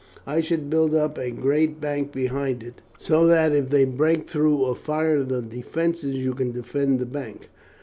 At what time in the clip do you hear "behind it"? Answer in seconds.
2.11-2.81